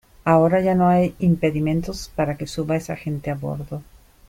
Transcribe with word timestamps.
ahora 0.23 0.59
ya 0.61 0.73
no 0.73 0.89
hay 0.89 1.13
impedimentos 1.19 2.11
para 2.15 2.35
que 2.35 2.47
suba 2.47 2.75
esa 2.75 2.95
gente 2.95 3.29
a 3.29 3.35
bordo. 3.35 3.83